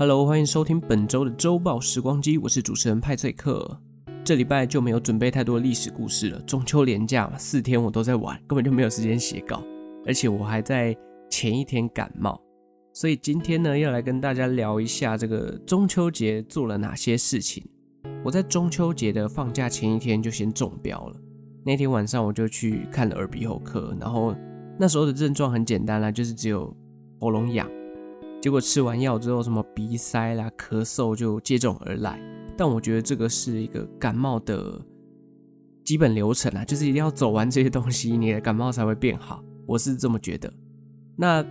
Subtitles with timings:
[0.00, 3.80] Hello，欢迎收听本周的周报时光机，我是主持人派翠克。
[4.22, 6.40] 这礼拜就没有准备太多历史故事了。
[6.42, 9.60] 中秋连假嘛，四天我都在玩，根本就没有时间写稿，
[10.06, 10.96] 而且我还在
[11.28, 12.40] 前一天感冒，
[12.92, 17.68] 所以今天呢，要来跟大家聊一下这个中秋节做了哪些事情。
[18.24, 21.16] 我在中秋节的放假前一天就先中标了，
[21.66, 24.32] 那天晚上我就去看了耳鼻喉科，然后
[24.78, 26.72] 那时候的症状很简单啦，就是只有
[27.18, 27.68] 喉咙痒。
[28.40, 32.20] 结果吃完药之后，什么鼻塞啦、咳嗽就接踵而来。
[32.56, 34.80] 但我觉得这个是一个感冒的
[35.84, 39.42] 基本流程啊，就是一定要走完这些东西，你的感冒才会变好。
[39.66, 40.52] 我是这么觉得。
[41.16, 41.44] 那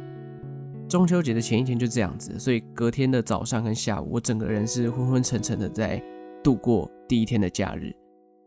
[0.88, 6.02] 中秋节的前一天就这样子，所以隔天的早上跟下午，我整个人是昏昏沉沉的在
[6.42, 7.94] 度过第一天的假日。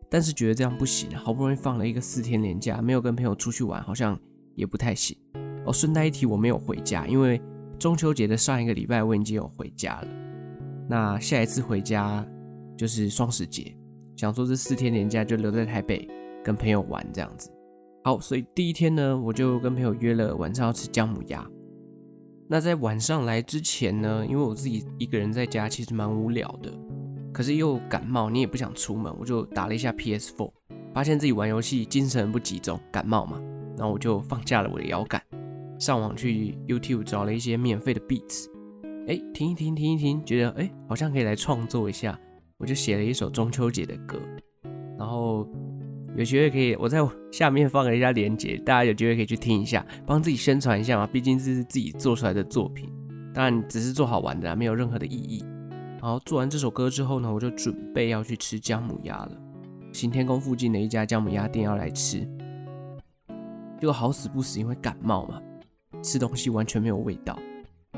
[0.08, 4.18] 但是觉得这样不行，好不容易放了一个四天连假，没有跟朋友出去玩，好像
[4.54, 5.16] 也不太行。
[5.66, 7.40] 哦，顺带一提，我没有回家，因为。
[7.80, 10.08] 中秋节的上一个礼拜我已经有回家了，
[10.86, 12.24] 那下一次回家
[12.76, 13.74] 就是双十节，
[14.16, 16.06] 想说这四天年假就留在台北
[16.44, 17.50] 跟朋友玩这样子。
[18.04, 21.42] 好，所以第一天呢，我就跟朋友约了晚上要吃姜母鸭。
[22.50, 26.70] 那在晚上来之前呢，因为我自己一个人在家其实蛮无聊的，
[27.32, 30.52] 可是又感冒，你也不想出门，我就打了一下 PS4，
[30.92, 33.40] 发现自己玩游戏精神不集中，感冒嘛，
[33.78, 35.22] 然后我就放下了我的摇杆。
[35.80, 38.46] 上网去 YouTube 找了一些免费的 beats，
[39.08, 42.16] 哎，听一听，听一听，觉得哎，好像可以来创作一下，
[42.58, 44.20] 我就写了一首中秋节的歌，
[44.98, 45.48] 然后
[46.14, 46.98] 有机会可以，我在
[47.32, 52.92] 下面放了一下链接，大家有机会可以去听一下，帮自己宣传一下嘛，毕竟这是自己做出来的作品，
[53.32, 55.42] 当然只是做好玩的，没有任何的意义。
[56.02, 59.32] 然后做完这首歌之后呢，我就准备要去吃姜母鸭了，
[59.94, 62.20] 行天宫附近的一家姜母鸭店要来吃，
[63.80, 65.40] 结果好死不死，因为感冒嘛。
[66.02, 67.38] 吃东西完全没有味道，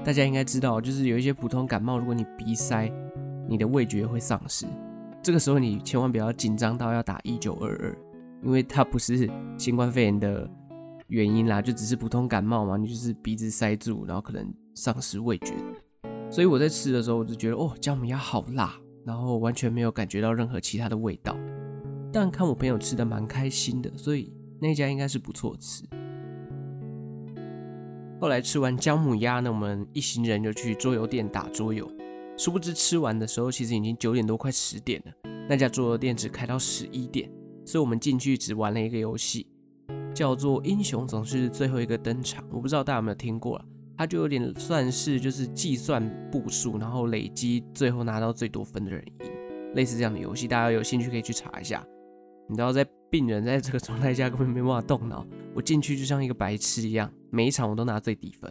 [0.05, 2.93] 大家应该知道，就是有一些普通感冒，如果你鼻塞，
[3.49, 4.67] 你的味觉会丧失。
[5.23, 7.97] 这个时候你千万不要紧张到要打一九二二，
[8.43, 10.51] 因为它不是新冠肺炎的
[11.07, 15.55] 原因啦，就只是普通感冒嘛，你就是鼻子塞住，然后可能丧失味觉。
[16.29, 18.75] 所以我在吃的时候，我就觉得哦，姜母鸭好辣，
[19.05, 21.37] 然后完全没有感觉到任何其他的味道。
[22.13, 25.85] 但看我朋友吃的蛮开心的，所以那家应该是不错吃。
[28.23, 31.91] 后来吃完姜母鸭呢，我们一行人就去桌游店打桌游。
[32.39, 35.13] 殊不知吃完的时候，其实已经九点多，快十点了。
[35.49, 37.29] 那家桌游店只开到十一点，
[37.67, 39.49] 所以我们进去只玩了一个游戏，
[40.15, 42.45] 叫做《英雄总是最后一个登场》。
[42.53, 43.65] 我不知道大家有没有听过了，
[43.99, 46.01] 它就有点算是就是计算
[46.31, 49.31] 步数，然后累积最后拿到最多分的人赢，
[49.75, 50.47] 类似这样的游戏。
[50.47, 51.85] 大家有兴趣可以去查一下。
[52.49, 55.23] 你知道在病人在这个状态下根本没办法动脑，
[55.55, 57.13] 我进去就像一个白痴一样。
[57.29, 58.51] 每一场我都拿最低分，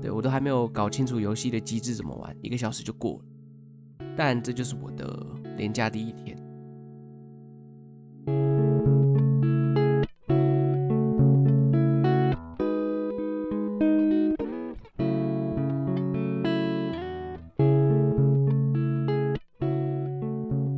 [0.00, 4.06] 对，我都还没有搞清楚游戏的机制怎么玩，一个小时就过了。
[4.16, 5.26] 但这就是我的
[5.58, 6.34] 连假第一天。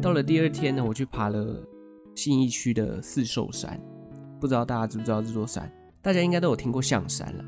[0.02, 1.64] 到了第二天呢，我去爬了
[2.14, 3.80] 信义区的四兽山，
[4.41, 5.70] 不知道大家知不知道这座山？
[6.00, 7.44] 大家应该都有听过象山了。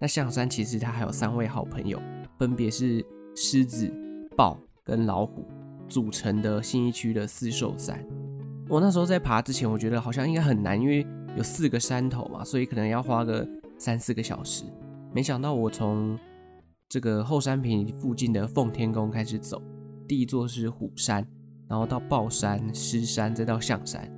[0.00, 2.00] 那象山其实它还有三位好朋友，
[2.38, 3.04] 分别是
[3.36, 3.92] 狮子、
[4.36, 5.46] 豹跟老虎
[5.88, 8.04] 组成的信义区的四兽山。
[8.68, 11.06] 我那时候在爬之前，我觉得好像应该很难，因为
[11.36, 13.46] 有四个山头嘛，所以可能要花个
[13.78, 14.64] 三四个小时。
[15.12, 16.18] 没想到我从
[16.88, 19.60] 这个后山坪附近的奉天宫开始走，
[20.08, 21.26] 第一座是虎山，
[21.70, 24.10] 然后到豹山、狮山，再到象山，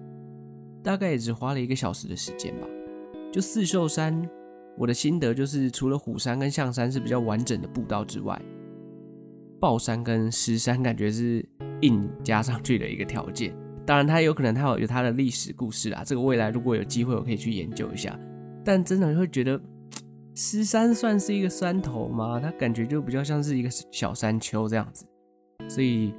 [0.83, 2.67] 大概也只花了一个小时的时间吧。
[3.31, 4.27] 就四秀山，
[4.79, 8.41] 我的心得就是，除了虎山跟象山是比较完整的步道之外，
[9.61, 11.47] 豹山跟狮山感觉是
[11.83, 13.55] 硬加上去的一个条件。
[13.85, 18.19] 当然，它有可能它有有它的历史故事啊，这个未来如果有机会，我可以去研究一下。
[18.65, 19.61] 但真的会觉得，
[20.35, 22.41] 狮山算是一个山头吗？
[22.41, 25.05] 它感觉就比较像是一个小山丘这样子。
[25.69, 26.15] 所以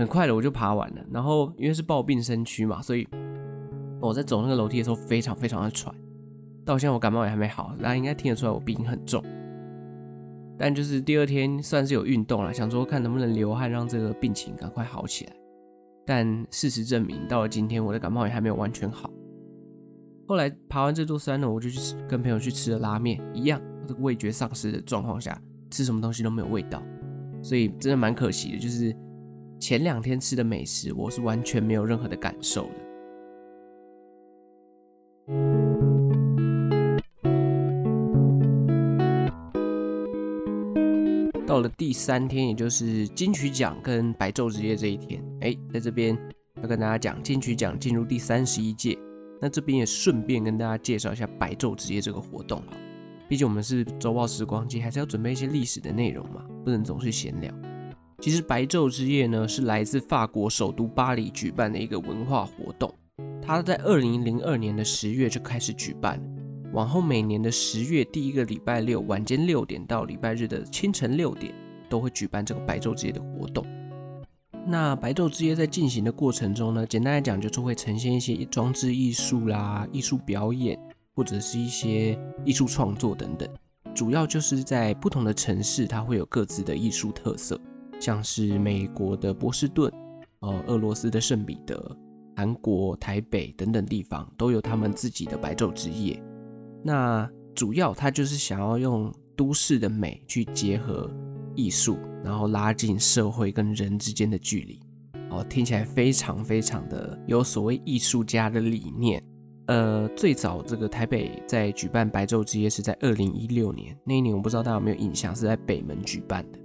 [0.00, 1.04] 很快的我就爬完了。
[1.12, 3.06] 然后因为是抱病身躯嘛，所以
[4.00, 5.94] 我在走那个楼梯的时候非常非常的喘。
[6.64, 9.22] 到现在我感冒也还没好，大家应该听得出来我鼻音很重。
[10.58, 15.32] 但就是第二天算是有运动了，想说看能不能流汗让这个病情赶快好起来。
[16.06, 19.10] 但事实证明，到了今天我的感冒也还没有完全好。
[20.26, 25.38] 后来爬完这座山呢，我就去跟朋友去吃了拉面，一样这个味觉丧失的状况下，
[25.70, 26.82] 吃什么东西都没有味道，
[27.42, 28.58] 所以真的蛮可惜的。
[28.58, 28.94] 就是
[29.60, 32.72] 前两天吃的美食，我是完全没有任何的感受的。
[41.46, 46.16] 到了第三天，也就是金曲奖跟白昼之夜这一天，哎，在这边
[46.62, 48.96] 要跟大家讲金曲奖进入第三十一届，
[49.42, 52.72] 那这边也顺便跟大家介绍一下白昼之夜这个活动哈。
[53.28, 57.52] 毕竟我们是周报时光机，还是要准备一些历史的内容嘛，不能总是闲聊。
[58.20, 62.92] 其实白昼之夜呢，是来自法国首都巴黎举办的一个文化活动，
[63.40, 66.22] 它在二零零二年的十月就开始举办，
[66.72, 71.54] 往后每年的十月第一个礼拜六晚间六点到礼拜日的清晨六点，
[71.88, 73.66] 都会举办这个白昼之夜的活动。
[74.66, 80.78] 那白昼之夜在进行的过程中呢，简单来讲就是会呈现一些装置艺术啦、艺术表演。
[81.12, 83.46] 或者是一些艺术创作等等，
[83.94, 87.60] 主要就是在不同的城市，它会有各自的艺术特色，
[88.00, 89.92] 像是美国的波士顿，
[90.40, 91.96] 呃，俄罗斯的圣彼得，
[92.34, 96.20] 韩国台北等等地方都有他们自己的白昼之夜。
[96.82, 101.10] 那主要他就是想要用都市的美去结合
[101.54, 104.80] 艺术，然后拉近社会跟人之间的距离。
[105.28, 109.22] 哦，听起来非常非常的有所谓艺术家的理念。
[109.66, 116.58] 呃，最早这个台北在举办白昼之夜是在二零一六年，那一年我不知道大家有没有印象，是在北门举办的。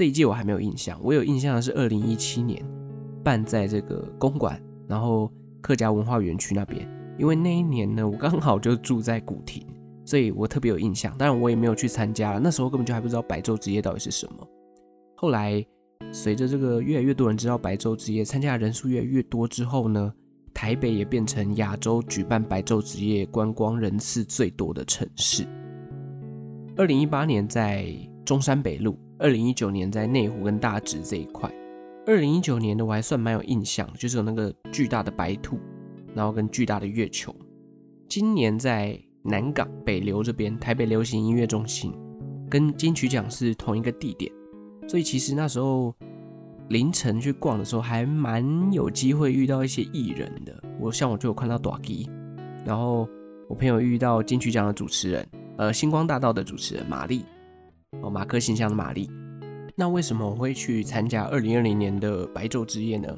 [0.00, 2.64] 这一届我还没有印象，我有印象的是二零一七年
[3.22, 4.58] 办在这个公馆，
[4.88, 5.30] 然后
[5.60, 6.88] 客家文化园区那边。
[7.18, 9.62] 因为那一年呢，我刚好就住在古亭，
[10.06, 11.14] 所以我特别有印象。
[11.18, 14.48] 当然我也没有去参加，那时候根本就还不知道白昼之夜到底是什么。
[15.18, 15.62] 后来
[16.10, 20.10] 随着这个越来越多人知道白昼之夜，参加的人数越来越多之后呢，
[20.54, 25.44] 台北也变成亚洲举办白昼之夜观光人次最多的城市。
[26.74, 27.94] 二零一八年在
[28.24, 31.48] 中山北路，二零一九年在内湖跟大直这一块。
[32.06, 35.58] 二零一九年的我还算蛮有印象，就是有那个巨大的白兔，
[36.14, 37.34] 然后跟巨大的月球。
[38.08, 41.92] 今年在南港北流这边，台北流行音乐中心，
[42.48, 44.32] 跟金曲奖是同一个地点，
[44.88, 45.94] 所以其实那时候。
[46.70, 50.54] 凌晨去逛的时候，还蛮有机会遇到一些艺人的。
[50.78, 52.08] 我像我就有看到大基，
[52.64, 53.08] 然后
[53.48, 57.24] 我朋友遇到金曲奖的主持人，呃，星光大道的主持人玛丽，
[58.02, 59.10] 哦，马克信箱的玛丽。
[59.74, 63.16] 那为什么我会去参加二零二零年的白昼之夜呢？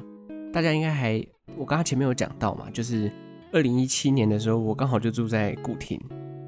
[0.51, 1.23] 大家应该还，
[1.55, 3.11] 我刚刚前面有讲到嘛，就是
[3.51, 5.99] 二零一七年的时候，我刚好就住在古亭，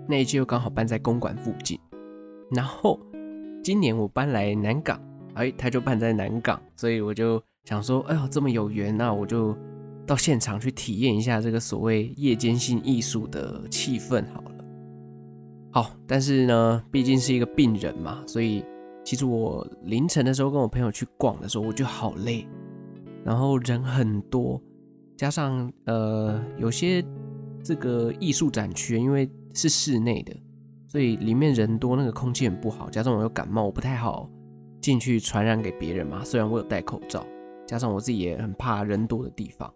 [0.07, 1.79] 那一届又刚好搬在公馆附近，
[2.51, 2.99] 然后
[3.63, 4.99] 今年我搬来南港。
[5.35, 9.55] 哎，他就办在南港，所以我就想说，哎呦，这么有缘，那我就
[10.07, 14.54] 到现场去体验一下这个所谓夜间性艺术的气氛好了。
[15.75, 18.63] 好，但是呢，毕竟是一个病人嘛，所以
[19.03, 22.47] 其实我凌晨的时候跟我朋友去逛的时候，我就好累，
[23.25, 24.61] 然后人很多，
[25.17, 27.03] 加上呃有些
[27.61, 30.33] 这个艺术展区，因为是室内的，
[30.87, 34.29] 所以里面人多，那个空气很不好，加上我又感冒，我不太好。
[34.79, 36.23] 进去传染给别人嘛？
[36.23, 37.27] 虽然我有戴口罩，
[37.67, 39.69] 加上我自己也很怕人多的地方，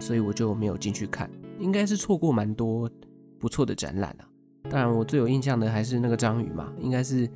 [0.00, 1.30] 所以我就没有进去看。
[1.58, 2.90] 应该是错过蛮多
[3.38, 4.27] 不错的展览啊。
[4.64, 7.28] 当然，我最有印象的还是那个章鱼嘛，应该是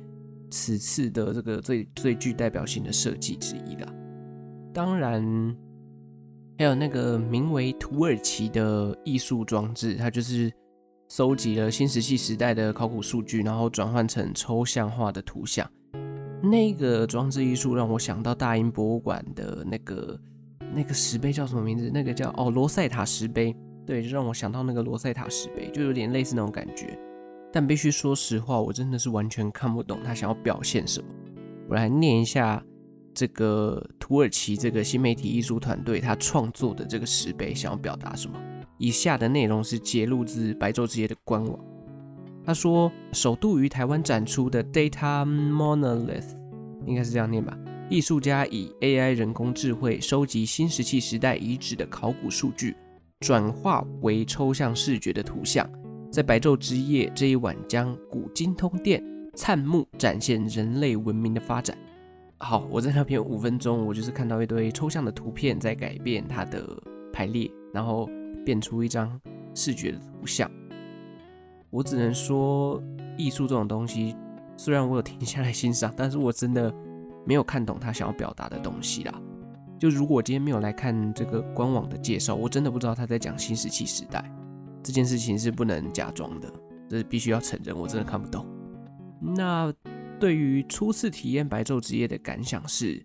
[0.51, 3.93] 此次的这个最最具代表性的设计之一啦。
[4.73, 5.55] 当然，
[6.57, 10.51] 还有那个名为土耳其的艺术装置，它就是
[11.09, 15.67] 收集了新石器时代的考古数据，然后转换成抽象化的图像。
[16.41, 20.19] 那个装置艺术让我想到大英博物馆的那个
[20.75, 21.89] 那个石碑叫什么名字？
[21.91, 26.99] 那个叫哦罗塞塔石碑，对，就让我想到那个罗塞塔石碑，就有点类似那种感觉。
[27.53, 31.07] 但必须说实话，我真的是完全看不懂他想要表现什么。
[31.69, 32.61] 我来念一下
[33.13, 38.41] 这个土耳其这个新媒体艺术团队他创作的这个石碑想要表达什么。
[38.79, 41.59] 以下的内容是节录自白昼之夜的官网。
[42.43, 46.35] 他说：“首度于台湾展出的 Data Monolith，
[46.87, 47.57] 应该是这样念吧？
[47.87, 52.75] 艺术家以 AI 人工智慧收集新石器时代遗址的考古数据，
[53.19, 55.69] 转化为抽象视觉的图像，
[56.13, 59.03] 在白昼之夜这一晚将古今通电，
[59.33, 61.75] 灿目展现人类文明的发展。”
[62.37, 66.63] 好，我在那边五分钟，我就是看到一堆抽象的图片在改变它的
[67.11, 68.07] 排列，然后
[68.45, 69.19] 变出一张
[69.55, 70.47] 视觉的图像。
[71.71, 72.79] 我只能说，
[73.17, 74.15] 艺术这种东西，
[74.55, 76.71] 虽然我有停下来欣赏，但是我真的
[77.25, 79.19] 没有看懂他想要表达的东西啦。
[79.79, 84.23] 就如果今天没有来看这个官网的介绍，我真的不知道他在讲新石器时代
[84.83, 86.51] 这件事情是不能假装的，
[86.89, 88.45] 这是必须要承认，我真的看不懂。
[89.35, 89.73] 那
[90.19, 93.01] 对于初次体验白昼之夜的感想是，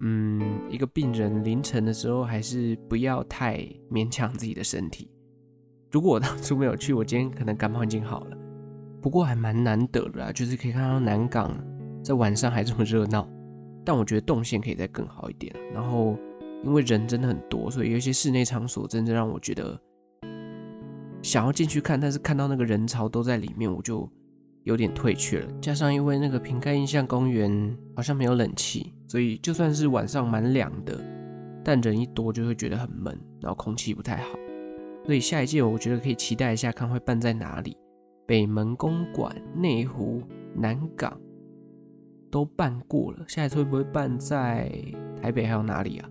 [0.00, 3.58] 嗯，一个病人凌晨的时候，还是不要太
[3.90, 5.10] 勉强自己的身体。
[5.90, 8.36] 如果我当初没有去，我今天可能感冒已经好了。
[9.00, 11.56] 不过还蛮难得的啦，就是可以看到南港
[12.02, 13.28] 在晚上还这么热闹，
[13.84, 15.54] 但我觉得动线可以再更好一点。
[15.72, 16.18] 然后
[16.64, 19.80] 因为人真的很多，所以有些室内场所真的让我觉得
[21.24, 24.06] 想要进去看，但是看到那个人潮都在里面，我就
[24.64, 25.48] 有点退却了。
[25.58, 31.02] 加上因为那个瓶盖印象公园好像没有冷气，所以就算是晚上蛮凉的，
[31.64, 34.38] 但人一多就会觉得很闷，然后空气不太好。
[35.06, 37.74] 所以下一届我觉得可以期待一下，看会办在哪里。
[38.26, 40.22] 北门公馆、内湖、
[40.54, 41.18] 南港
[42.30, 44.70] 都办过了，下一次会不会办在
[45.22, 45.46] 台北？
[45.46, 46.08] 还有哪里啊？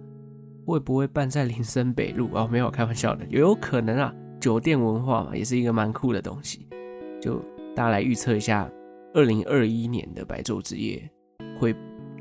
[0.65, 2.29] 会不会办在林森北路？
[2.33, 4.11] 哦，没有，开玩笑的，也有可能啊。
[4.43, 6.67] 酒店文化嘛，也是一个蛮酷的东西。
[7.21, 7.39] 就
[7.73, 8.69] 大家来预测一下，
[9.13, 11.09] 二零二一年的白昼之夜
[11.57, 11.73] 会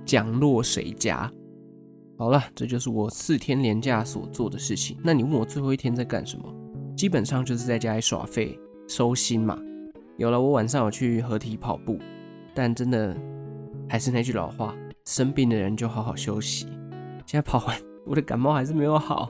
[0.06, 1.28] 降落谁家？
[2.16, 4.96] 好了，这就是我四天连假所做的事情。
[5.02, 6.48] 那你问我最后一天在干什么？
[6.96, 9.58] 基本上就是在家里耍废、收心嘛。
[10.16, 11.98] 有了，我晚上有去合体跑步，
[12.54, 13.16] 但真的
[13.88, 14.76] 还是那句老话，
[15.06, 16.66] 生病的人就好好休息。
[17.26, 17.76] 现在跑完，
[18.06, 19.28] 我的感冒还是没有好。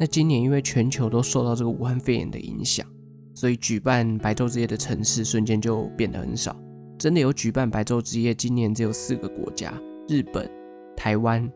[0.00, 2.86] 那今年因为全球都受到这个武汉肺炎的影响，
[3.34, 6.56] 所以举办白昼之夜的城市瞬间就变得很少。
[6.98, 9.74] 真的有举办白昼之夜，今年只有四个国家：
[10.08, 10.50] 日本、
[10.96, 11.46] 台湾、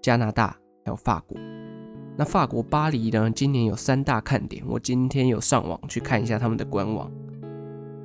[0.00, 1.38] 加拿大还有法国。
[2.16, 3.30] 那法国巴黎呢？
[3.30, 7.12] 今年有三大看点，我今天有上网去看一下他们的官网。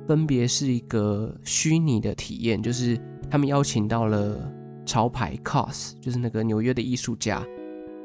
[0.06, 4.52] 分别是一个虚拟的体验，就是他们邀请到了
[4.84, 7.42] 潮牌 COS，就是那个纽约的艺术家，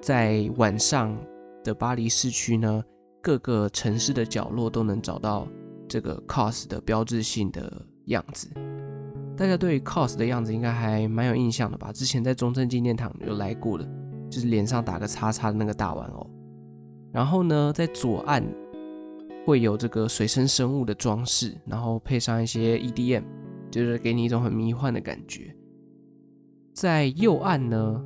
[0.02, 1.18] 在晚上
[1.66, 2.82] 的巴黎市区呢，
[3.22, 5.46] 各个城市的角落都能找到
[5.90, 8.48] 这个 COS 的标志性的样子。
[9.36, 11.92] 大家对 COS 的样子应该还蛮有印象的吧？
[11.92, 13.86] 之前在中正纪念堂有来过的，
[14.30, 16.30] 就是脸上打个叉叉的那个大玩偶。
[17.12, 18.42] 然后呢，在左岸。
[19.46, 23.22] 会有这个水生生物的装饰，然后配上一些 EDM，
[23.70, 25.56] 就是给你一种很迷幻的感觉。
[26.74, 28.04] 在右岸呢，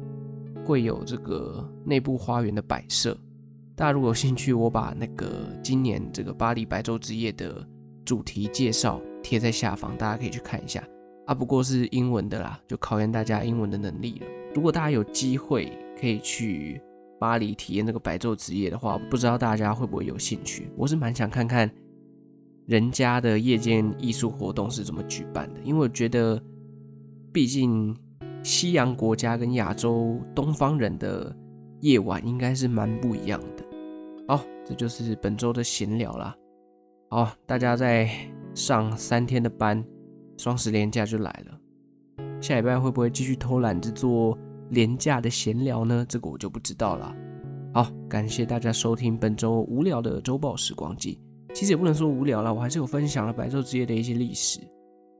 [0.65, 3.17] 会有这个内部花园的摆设。
[3.79, 7.65] 大家如果有兴趣，我把那个今年这个巴黎白昼之夜的
[8.03, 10.85] 主题介绍贴在下方，大家可以去看一下。
[11.25, 14.27] 啊，不过是英文的啦，就考验大家英文的能力了。
[14.53, 16.81] 如果大家有机会可以去。
[17.21, 20.71] 巴黎体验那个白昼之夜的话，不知道大家会不会有兴趣？
[20.77, 21.69] 我是蛮想看看
[22.65, 26.41] 人家的夜间艺术活动是怎么举办的，因为我觉得，
[27.33, 27.93] 毕竟
[28.41, 31.35] 西洋国家跟亚洲东方人的
[31.81, 33.58] 夜晚应该是蛮不一样的。
[34.29, 36.35] 好，这就是本周的闲聊啦。
[37.09, 38.07] 好，大家在
[38.53, 39.83] 上三天的班，
[40.37, 41.59] 双十连假就来了，
[42.39, 44.37] 下礼拜会不会继续偷懒着做？
[44.69, 46.05] 廉价的闲聊呢？
[46.07, 47.11] 这个我就不知道了。
[47.73, 51.19] 好，感谢大家收听本周无聊的周报时光机。
[51.55, 54.59] 其实也不能说无聊了，我还是有分享了白昼之夜的一些历史。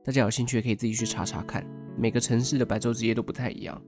[0.04, 1.66] 大家有兴趣也可以自己去查查看，
[1.98, 3.82] 每个城市的白昼之夜都不太一样。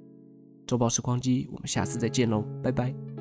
[0.66, 3.11] 周报时光机，我们下次再见喽，拜拜。